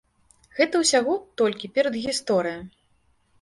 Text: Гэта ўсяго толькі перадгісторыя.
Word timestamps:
Гэта 0.59 0.79
ўсяго 0.83 1.13
толькі 1.41 1.69
перадгісторыя. 1.75 2.57